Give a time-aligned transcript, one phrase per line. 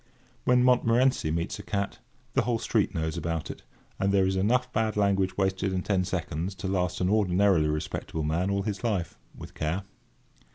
[0.45, 1.99] When Montmorency meets a cat,
[2.33, 3.61] the whole street knows about it;
[3.99, 8.23] and there is enough bad language wasted in ten seconds to last an ordinarily respectable
[8.23, 9.83] man all his life, with care.